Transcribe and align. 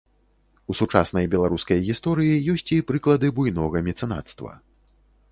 У 0.73 0.75
сучаснай 0.79 1.25
беларускай 1.33 1.83
гісторыі 1.89 2.39
ёсць 2.53 2.71
і 2.77 2.77
прыклады 2.91 3.27
буйнога 3.41 3.83
мецэнацтва. 3.89 4.55